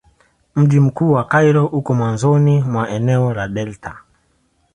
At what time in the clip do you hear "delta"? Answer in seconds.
3.47-3.97